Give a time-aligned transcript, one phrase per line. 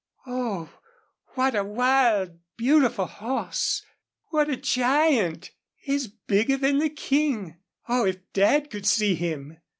[0.25, 0.73] "Oh,
[1.35, 3.83] what a wild, beautiful horse!
[4.31, 5.51] What a giant!
[5.75, 7.57] He's bigger than the King.
[7.87, 9.57] Oh, if Dad could see him!"